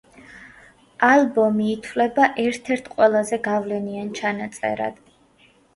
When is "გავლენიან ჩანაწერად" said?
3.51-5.03